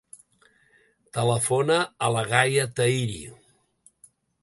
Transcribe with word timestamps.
Telefona 1.17 1.77
a 2.07 2.11
la 2.17 2.25
Gaia 2.35 2.67
Tahiri. 2.81 3.23